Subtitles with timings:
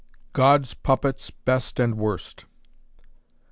[0.33, 2.45] "GOD'S PUPPETS, BEST AND WORST."